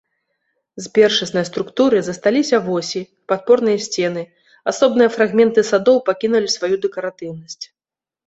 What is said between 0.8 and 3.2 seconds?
З першаснай структуры засталіся восі,